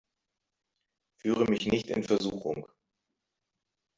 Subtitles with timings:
[1.19, 2.65] Führe mich nicht in Versuchung!